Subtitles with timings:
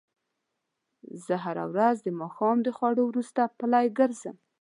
[1.25, 4.35] زه هره ورځ د ماښام د خوړو وروسته پلۍ ګرځم